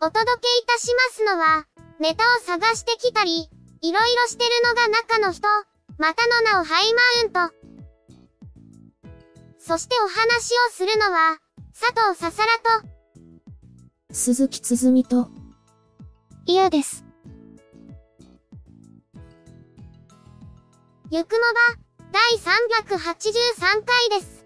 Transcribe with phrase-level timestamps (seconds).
[0.00, 1.66] お届けいたしますのは、
[1.98, 5.48] ネタを探してきたり、いろいろしてるのが中の人、
[5.98, 7.54] またの名をハイマウント。
[9.58, 11.38] そしてお話をするのは、
[11.78, 12.88] 佐藤ささらと、
[14.12, 15.30] 鈴木つづみと、
[16.46, 17.04] 嫌です。
[21.10, 24.37] ゆくもば、第383回です。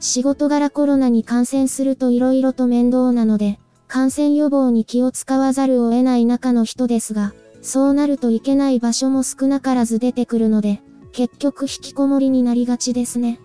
[0.00, 13.40] 仕事柄コロナに感染すると色々と面倒なので、感染予防に気を使わざるを得ない中の人ですが、そうなるといけない場所も少なからず出てくるので、結局引きこもりになりがちですね。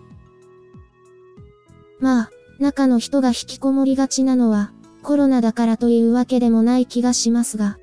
[2.00, 7.78] まあ、中の人が引きこもりがちなのは、コロナだからというわけでもない気がしますが。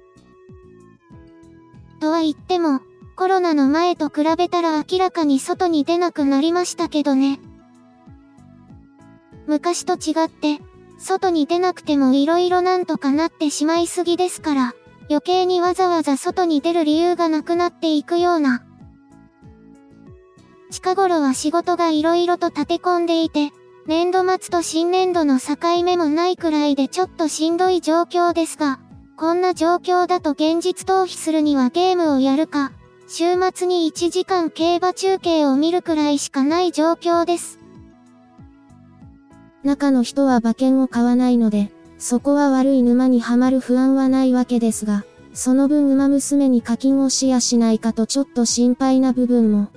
[2.00, 2.82] とは言っても、
[3.16, 7.40] コロナの前と比べたら明らかに外に出なくなりましたけどね。
[9.48, 10.60] 昔と違って、
[10.98, 14.76] 外に出なくても色々なんとかなってしまいすぎですから、
[15.10, 18.64] 余計にわざわざ外に出る理由がなくなっていくような。
[20.72, 23.52] 近頃は仕事が色々と立て込んでいて、
[23.86, 28.80] 年度末と新年度の境目もないくらいでちょっとしんどい状況ですが、
[29.18, 32.72] こんな状況だと現実逃避するにはゲームをやるか、
[33.08, 37.63] 週末に1時間競馬中継を見るくらいしかない状況です。
[39.64, 49.70] 中の人は馬券を買わないので、そこは悪い沼にはまる不安はないわけですが、その分馬娘に課金をしやしないかとちょっと心配な部分も。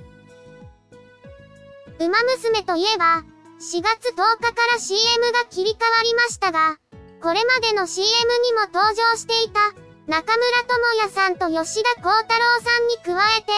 [1.99, 3.25] 馬娘といえば、
[3.59, 6.79] 4月10日から CM が切り替わりましたが、
[7.23, 9.73] これまでの CM にも登場していた、
[10.07, 13.53] 中村智也さんと吉田幸太郎さんに加えて、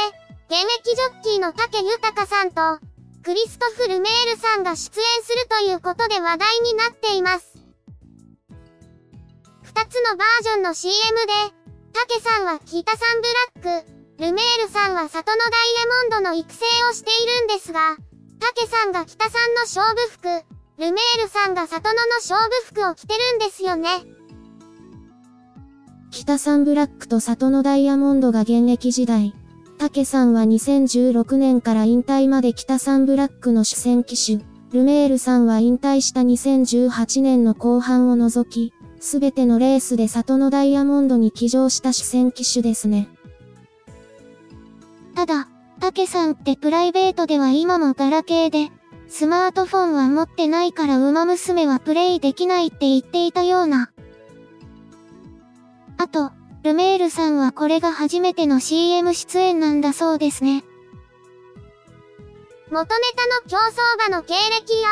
[0.49, 2.79] 現役ジョッキーの竹豊さんと、
[3.29, 7.59] クリストフ・ルメールさんが出演するということで話題になっています。
[9.61, 11.33] 二つのバージョンの CM で、
[11.93, 13.21] タケさんは北サン
[13.61, 15.51] ブラック、ルメールさんは里のダイ
[16.09, 17.99] ヤモンドの育成をしているんですが、
[18.41, 20.29] タケさんが北さんの勝負服、
[20.79, 23.91] ルメールさんが里野の勝負服を着てるんですよね。
[26.11, 29.35] 北サンブラックと里のダイヤモンドが現役時代、
[29.79, 43.09] 竹さんは2016年から引退まで北サンブラックの主戦機種、ルメールさんは引退した2018年の後半を除き、すべてのレースで里のダイヤモンドに騎乗した主戦機種ですね。
[45.15, 48.73] ただ、竹さんってプライベートでは今もガラケーで、
[49.07, 53.93] スマートフォンは持ってないから馬娘はプレイできないって言っていたような。
[55.97, 56.33] あと、
[56.65, 60.65] ルメールさんはこれが初めての CM 出演なんだそうですね。
[62.71, 64.89] 元ネタの競走馬の経歴や、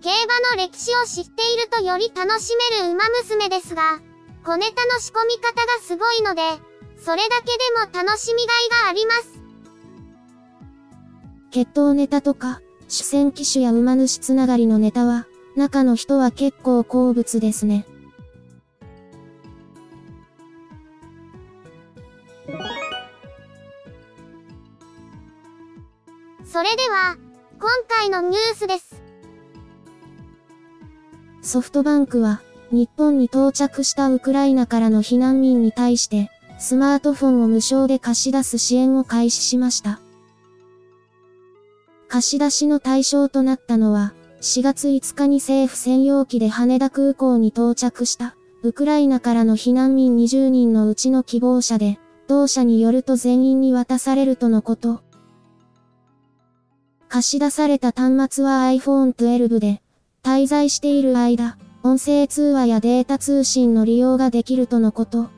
[0.00, 4.00] 競馬の歴史を知っているとより楽しめる馬娘ですが、
[4.44, 6.42] 小ネタの仕込み方がすごいので、
[6.96, 9.40] それだけでも楽しみがいがあります。
[11.50, 17.84] 決闘ネタとか、主戦機種や馬主つながりのネタは、中の人は結構好物ですね。
[26.60, 27.16] それでは、
[27.58, 29.02] 今回のニュースです。
[31.40, 40.00] ソフトバンクは、日本に到着したウクライナからの避難民に対して、スマートフォンを無償で貸し出す支援を開始しました。
[42.08, 51.98] 貸し出しの対象となったのは、4月5日に政府専用機で羽田空港に到着した、ウクライナからの避難民20人のうちの希望者で、
[52.28, 55.00] 同社によると全員に渡されるとのこと。
[57.10, 59.82] 貸し出された端末は iPhone 12で、
[60.22, 65.28] 滞在している間、音声通話やデータ通信の利用ができるとのこと。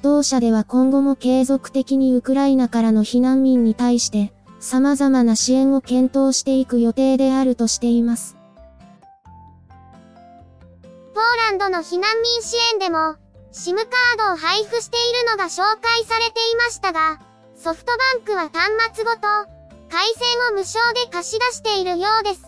[0.00, 8.34] 当社では今後も継続的にウクライナからの避難民に対して、様々な支援を検討していく予定であるとしています。
[11.12, 13.16] ポーランドの避難民支援でも、
[13.52, 17.20] SIM カードを配布しているのが紹介されていましたが、
[17.54, 19.55] ソフトバンクは端末ごと、
[19.96, 22.42] 回線を無償で貸し出しているようです。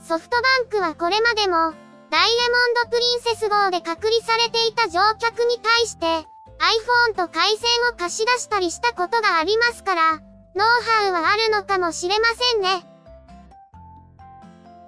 [0.00, 1.74] ソフトバンクはこれまでも、
[2.10, 10.20] ダイヤモンドプリンセス号で隔離されていた乗客に対して、iPhone と回線を貸し出したりしたことがありますから、ノ
[10.64, 12.88] ウハウはあるのかもしれませんね。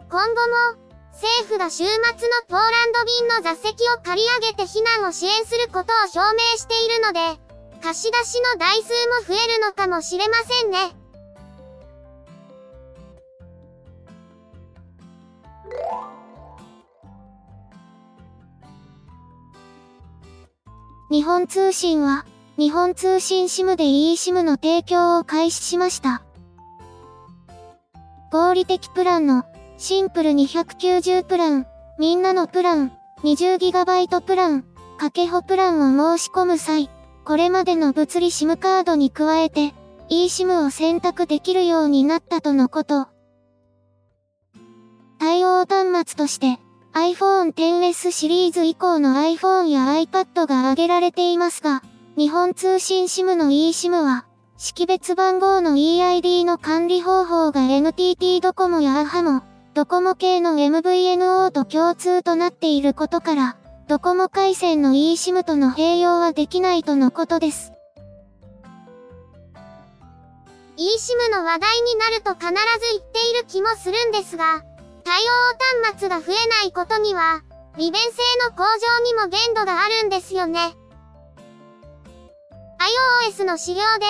[0.08, 0.80] 今後も、
[1.12, 2.00] 政府が週末の
[2.48, 7.47] ポーランド便の座席を借り上げて避難を支援することを表明しているので、
[7.82, 10.96] 貸し出しの台数も増えるのかもしれませんね。
[21.10, 22.26] 日本通信は、
[22.58, 26.22] 日本通信 SIM で eSIM の提供を開始しました。
[28.31, 29.44] 合理的プランの、
[29.78, 31.66] シンプル290プラン、
[31.98, 32.92] みんなのプラン、
[33.22, 34.64] 20GB プラン、
[34.98, 36.90] かけほプランを申し込む際、
[37.28, 39.75] これまでの物理 SIM カードに加えて、
[40.08, 43.08] eSIM を選択できるようになったとのこと。
[45.19, 46.58] 対応端末として、
[46.94, 51.82] iPhone XS シリーズ以降の iPhone や iPad が挙げられていますが、
[52.16, 54.24] 日本通信 SIM の eSIM は、
[54.56, 59.42] 識別番号の EID の管理方法が NTT ドコモや AHA も、
[59.74, 63.56] ドコモ系の MVNO と共通となっていることから、
[63.88, 67.73] ドコモ回線の eSIM との併用はできないとのことです。
[70.76, 72.55] eSIM の話題になると必ず
[72.93, 74.62] 言っている気もするんですが、
[75.05, 75.23] 対
[75.82, 77.40] 応端末が増えないことには、
[77.79, 78.08] 利便性
[78.44, 80.76] の向上にも限度があるんですよね。
[83.31, 84.05] iOS の仕様で、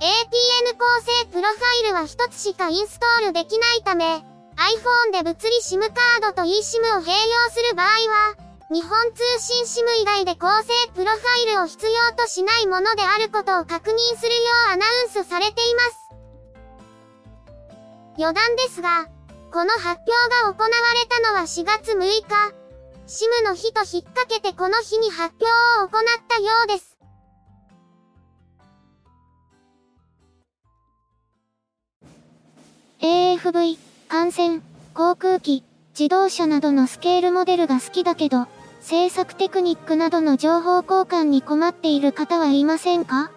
[0.00, 16.00] APN 構成プロファイルは一つしかインストールできないため、iPhone で物理 SIM カードと eSIM を併用する場合は、日本通信 SIM 以外で構成プロファイルを必要としないものであることを確認するようアナウンスされています。
[18.16, 19.08] 余談ですが、
[19.52, 20.12] この発表
[20.44, 22.54] が行われたのは4月6日。
[23.08, 25.46] シムの日と引っ掛けてこの日に発表
[25.82, 26.96] を行ったようです。
[33.00, 33.78] AFV、
[34.08, 34.62] 艦船、
[34.94, 35.64] 航空機、
[35.98, 38.46] 自動車などのスケールモデルが好きだけど、
[38.80, 43.30] 制作テクニックなどの情報交換に困っている方はいませんか？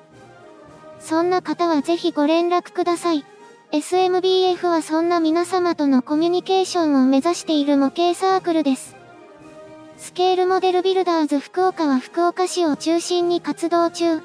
[0.99, 3.25] そんな方はぜひご連絡ください。
[3.71, 8.95] SMBF はそんな皆様とのコミュニケーションを目指している模型サークルです。
[9.97, 14.21] スケールモデルビルダーズ福岡は福岡市を中心に活動中。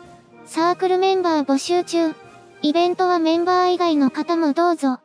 [0.47, 2.15] サークルメンバー募集中。
[2.63, 5.01] イベントはメンバー以外の方もどうぞ。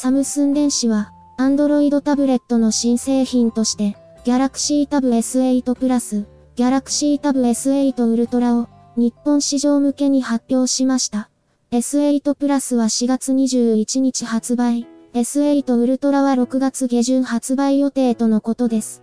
[0.00, 6.24] サムスン電子は、Android タブレットの新製品として、Galaxy Tab S8 Plus、
[6.54, 11.30] Galaxy Tab S8 Ultra を日本市場向けに発表しました。
[11.72, 19.02] S8 Plus は4月21日発売、S8 Ultra は6月下旬発売予定とのことです。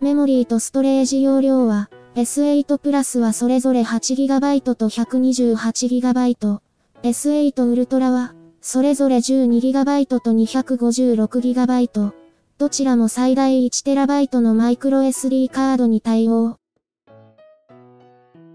[0.00, 6.60] メモリーとストレージ容量は、S8 プラスはそれぞれ 8GB と 128GB。
[7.02, 12.12] S8 ウルトラは、それぞれ 12GB と 256GB、
[12.58, 16.58] どちらも最大 1TB のマイクロ SD カードに対応。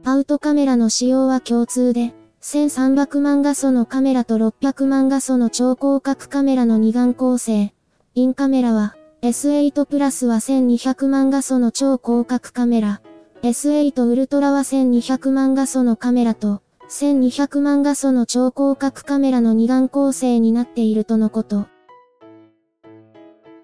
[0.06, 7.74] アウトカメラの使用は共通で、1300万画素のカメラと600万画素の超広角カメラの二眼構成。
[8.16, 13.02] インカメラは、S8 プラスは1200万画素の超広角カメラ。
[13.42, 21.68] S8 ウルトラは1200万画素のカメラと、1200万画素の超広角カメラの二眼構成になっているとのこと。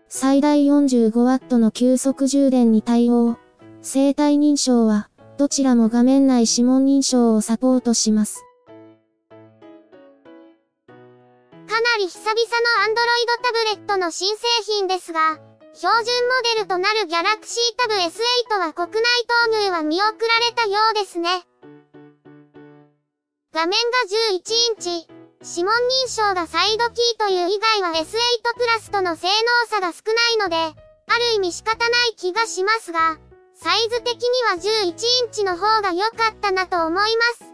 [0.10, 3.38] 最大 45W の急速充電に対応。
[3.82, 8.44] 生体認証は、どちらも画面内指紋認証をサポートします。
[11.68, 12.38] かなり久々の
[12.86, 12.96] Android
[13.42, 15.40] タブレットの新製品ですが、
[15.74, 19.04] 標準モデルとなる Galaxy Tab S8 は国内
[19.46, 20.12] 投入は見送ら
[20.46, 21.48] れたようですね。
[23.54, 23.78] 画面が
[24.34, 25.08] 11インチ。
[25.46, 28.02] 指紋認証がサイドキーという以外は S8
[28.58, 33.20] プラスとの性能差が少ないので、ある意味仕方ない気がしますが、
[33.54, 37.06] サイズ的には11インチの方が良かったなと思いま
[37.38, 37.54] す。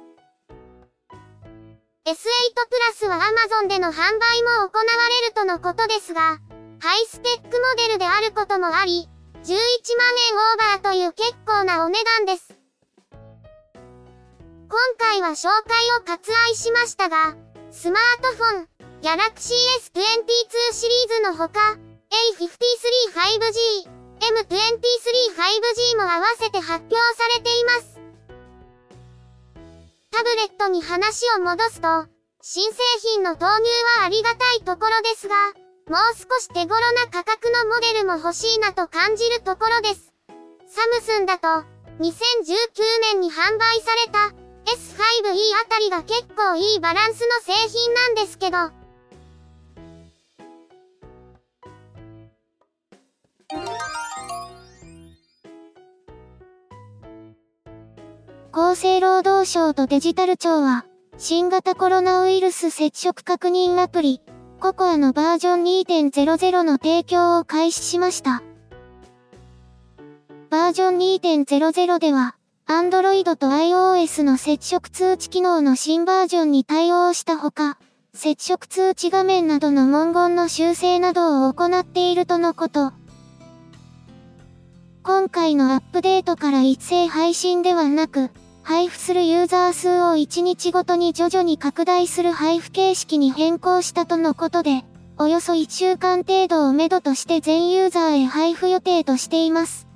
[2.06, 4.84] S8 プラスは Amazon での販売も行わ
[5.22, 6.40] れるとのことですが、
[6.80, 9.10] ハイスペックモデルであることもあり、
[9.44, 9.58] 11万
[10.30, 12.59] 円オーバーという結構なお値段です。
[14.70, 17.34] 今回は紹介を割愛しましたが、
[17.72, 18.68] スマートフォン、
[19.02, 21.76] Galaxy S22 シリーズのほか、
[22.38, 23.90] A53 5G、
[24.22, 24.54] M23
[25.34, 28.00] 5G も合わせて発表されています。
[30.12, 32.06] タブレットに話を戻すと、
[32.44, 32.78] 新製
[33.16, 33.50] 品の投入
[33.98, 35.36] はありがたいところですが、
[35.88, 40.14] もう少し手頃な価格のモデルも欲しいなと感じるところです。
[40.68, 41.48] サムスンだと、
[42.00, 42.14] 2019
[43.14, 45.32] 年に販売された S5e
[45.64, 48.58] あたりが結構いいバランスの製品なんですけど、
[58.52, 60.86] 厚生労働省とデジタル庁は、
[61.18, 64.22] 新型コロナウイルス接触確認アプリ、
[64.60, 68.44] ココアのバージョン2.00の提供を開始しました。
[70.50, 72.36] バージョン2.00では、
[72.70, 77.80] Android と iOS の接触通知機能の新バージョンに対応したほか、
[78.14, 82.94] 接触通知画面などの文言の修正などを行っているとのこと。
[85.02, 88.30] 今回のアップデートから一斉配信ではなく、
[88.62, 94.86] 配布するユーザー数を1日ごとに徐々に拡大する配布形式に変更したとのことで、
[95.18, 99.89] およそ1週間程度をめどとして全ユーザーへ配布予定としています。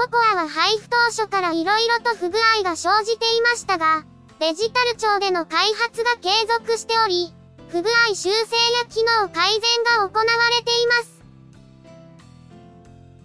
[0.00, 4.06] ココアは配布当初から色々と不具合が生じていましたが、
[4.38, 7.34] デジタル庁での開発が継続しており、
[7.68, 9.60] 不具合修正や機能改善
[10.00, 11.20] が行われています。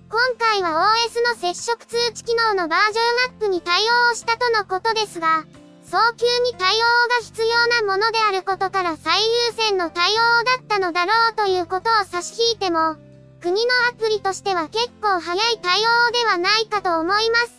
[0.10, 3.02] 今回は OS の接触通知機能のバージョ
[3.32, 5.46] ンアップに対応したとのことですが、
[5.86, 12.98] 早急に対応が必要なものであることから最優先の対応だったのだろうということを差し引いても、
[13.46, 13.62] 国の
[13.92, 17.54] アプリとしては結構早い対応ではないかと思います。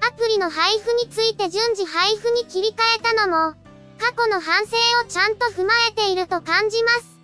[0.00, 3.54] アプリの配布について順次配布に切り替えたのも、
[3.98, 7.18] 過去の反省をちゃんと踏まえていると感じます。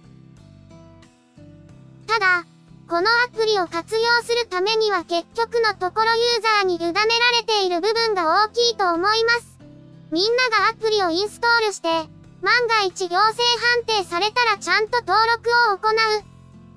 [2.06, 2.44] ただ、
[2.86, 7.02] このアプリを活用するためには結局のところユーザーに委ねら
[7.40, 9.56] れている部分が大きいと思います。
[10.10, 11.88] みんながアプリをインストールして、
[12.42, 15.88] 万が一行政判定されたらちゃんと登録を行
[16.20, 16.31] う。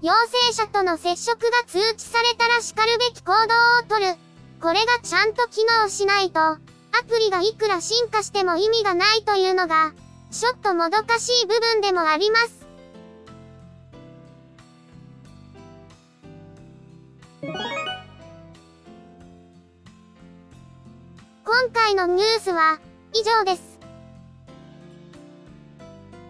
[0.06, 4.16] 陽性者との接触が通知されたら叱るべき行動をとる。
[4.62, 6.60] これがちゃんと機能しないと、ア
[7.08, 9.94] プリがいくら進化しても意味がないというのが、
[10.30, 12.68] ちょっともどかしい部分でもあります。
[17.42, 17.56] 今
[21.74, 22.80] 回のニュースは
[23.12, 23.80] 以上です。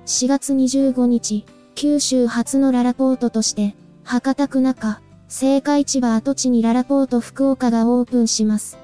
[0.06, 8.78] 4月25日、九州初のララポートとして、博多区中、青果市場跡地にララポート福岡がオープンします。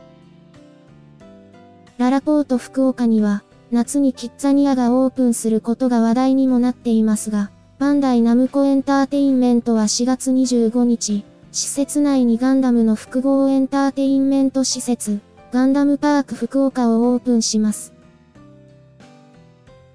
[1.98, 15.22] ララポート福岡には、夏にキッザニアがオープンすることが話題にもなっていますが、バンダイナムコエンターテインメントは4月25日、施設内にガンダムの複合エンターテインメント施設、
[15.54, 17.94] ガンダムパーク福岡をオープンします。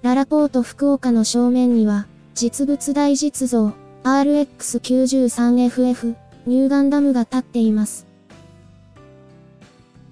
[0.01, 6.15] ララポート福岡の正面には、実物大実像、RX93FF、
[6.45, 8.05] ニューガンダムが立っています。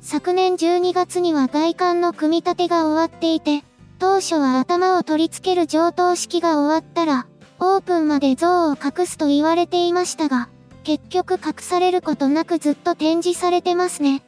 [0.02, 3.64] 昨年12月には外観の組み立てが終わっていて、
[4.00, 7.28] 当初は頭を取り付ける上等式が終わったら、
[7.60, 10.50] オープンまで像を隠すと言われていましたが、
[10.84, 14.24] 結局隠されることなくずっと展示されてますね。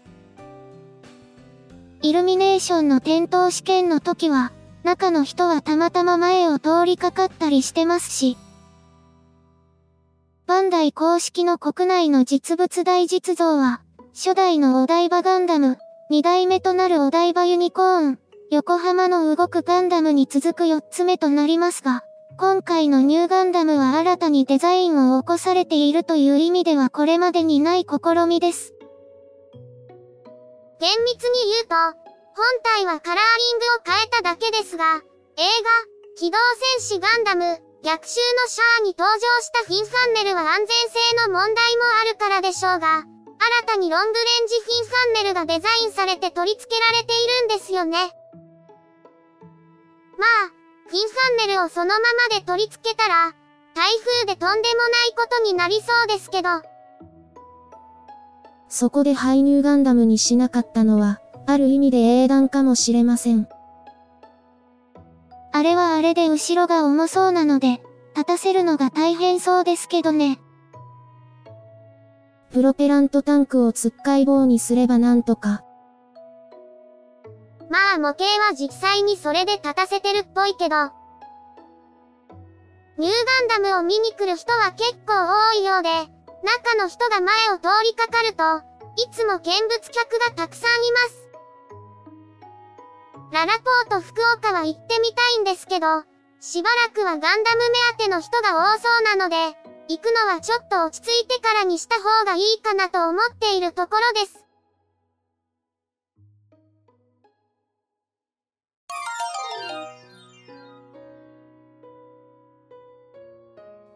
[2.03, 4.51] イルミネーションの点灯試験の時は、
[4.87, 8.37] 中の人はたまたま前を通りかかったりしてますし、
[10.45, 13.81] バンダイ公式の国内の実物大実像は、
[14.15, 15.77] 初代のお台場ガンダム、
[16.09, 22.05] 二代目となるお台場ユニコーン、横浜の動くガンダムに続く四つ目となりますが、
[22.37, 28.73] 今回のニューガンダムは新たにデザインを起こされているという意味ではこれまでにない試みです。
[30.79, 35.01] 厳密に言うと、本体はカラーリングを変えただけですが、
[35.41, 35.73] 映画、
[36.21, 36.37] 機動
[36.77, 37.41] 戦士ガンダム、
[37.81, 47.97] 逆襲のシャアに登場したフィンファンネルは安全性の問題もあるからでしょうが、新たにロングレンジフィンファンネルがデザインされて取り付けられているんですよね。
[50.21, 50.53] まあ、
[50.89, 53.33] フィンファンネルをそのままで取り付けたら、
[53.73, 56.49] 台風でとんでもないことになりそうですけど、
[58.69, 63.47] そこで排入ガンダムにしなかったのは、ある意味で英断かもしれません。
[65.53, 67.81] あれはあれで後ろが重そうなので、
[68.13, 70.39] 立たせるのが大変そうですけどね。
[72.51, 75.63] プロペラントタンクをつっかい棒にすればなんとか。
[77.69, 80.75] まあ模型は実際にそれで立たせてるっぽいけど。
[82.97, 83.13] ニュー
[83.49, 85.89] ガンダムを見に来る人は結構多いようで、
[86.43, 88.43] 中の人が前を通りかかると、
[89.01, 91.26] いつも見物客がたくさんいます。
[93.29, 96.03] ララポート福岡は行ってみたいんですけど、
[96.39, 99.35] しばらくはガンダム目当ての人が多そうなので、
[99.89, 104.43] 行くのはちょっと落ち着いてからにした方がいいかなと思っているところです。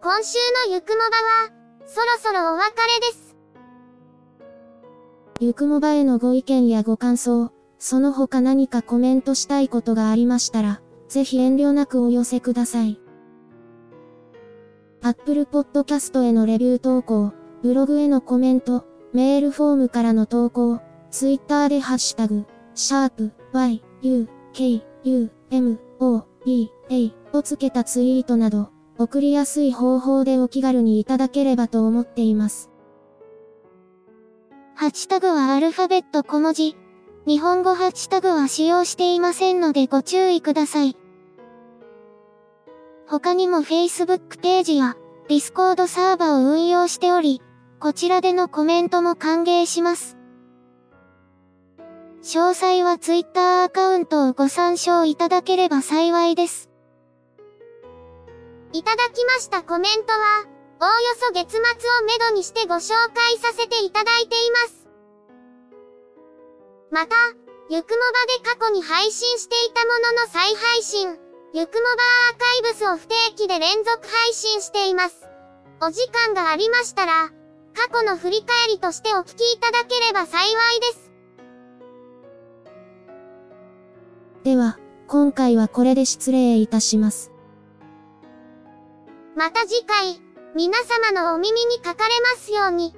[0.03, 1.50] 今週のゆくもばは、
[1.85, 3.35] そろそろお別れです。
[5.39, 7.51] ゆくもばへのご意見やご感想、
[7.83, 13.01] その他何かコメントしたいことがありましたら、ぜひ遠慮なくお寄せください。
[15.01, 17.33] Apple Podcast へのレビュー投稿、
[17.63, 22.45] ブログへのコメント、メールフォームからの投稿、Twitter でハッシュタグ、
[22.75, 28.69] シャープ y, u, k, u, m, o, b, a をつけたツイートなど、
[29.00, 32.69] 送りやすい方法でお気軽にいただければと思っています。
[34.75, 36.75] ハッシュタグはアルファベット小文字。
[37.27, 40.97] 日本語ハッシュタグは使用していませんのでご注意ください。
[43.07, 44.95] 他にも Facebook ページや
[45.29, 47.41] Discord サーバを運用しており、
[47.79, 50.17] こちらでのコメントも歓迎します。
[52.23, 56.69] 詳細は Twitter アカウントをご参照いただければ幸いです。
[58.73, 60.45] いただきましたコメントは、
[60.79, 61.62] おおよそ月末を
[62.05, 64.81] めどにしてご紹介させていただいています。
[66.91, 67.15] また、
[67.69, 71.08] ゆくもばで過去に配信していたものの再配信、
[71.54, 71.89] ゆくもば
[72.32, 75.25] アーカイブスを不定期で連続配信しています。
[75.82, 77.30] お時間がありましたら、
[77.73, 81.12] 過去の振り返りとしてお聞きいただければ幸いです。
[84.43, 84.77] では、
[85.08, 87.32] 今回はこれで失礼いたします。
[89.38, 90.19] また次回、
[90.56, 92.93] 皆様のお耳にかかれますように。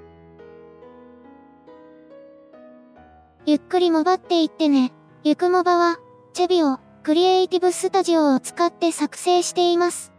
[3.46, 4.94] ゆっくりもばっていってね。
[5.24, 5.98] ゆくもばは、
[6.32, 10.14] チェビオ、クリエイティブスタジオを使って作成しています。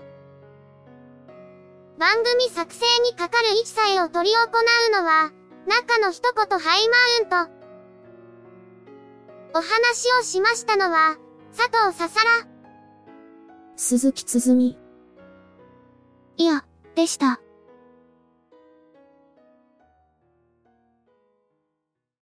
[1.99, 5.33] 番組作成にかかる一切を取り行うのは、
[5.67, 6.89] 中の一言ハイ
[7.31, 7.55] マウント。
[9.55, 11.17] お話をしましたのは、
[11.57, 12.47] 佐藤ささら。
[13.77, 14.77] 鈴木つづみ。
[16.37, 17.41] いや、でした。